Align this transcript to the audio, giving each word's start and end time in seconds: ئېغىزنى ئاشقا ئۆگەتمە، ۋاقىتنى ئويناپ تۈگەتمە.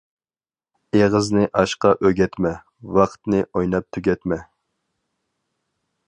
ئېغىزنى 0.99 1.43
ئاشقا 1.59 1.91
ئۆگەتمە، 2.07 2.53
ۋاقىتنى 2.95 3.41
ئويناپ 3.59 3.87
تۈگەتمە. 3.97 4.39